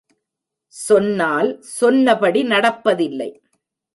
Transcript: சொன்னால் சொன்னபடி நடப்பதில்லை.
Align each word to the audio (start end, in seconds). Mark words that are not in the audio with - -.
சொன்னால் 0.73 1.49
சொன்னபடி 1.61 2.41
நடப்பதில்லை. 2.43 3.29